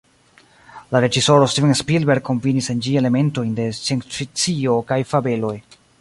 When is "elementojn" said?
3.03-3.53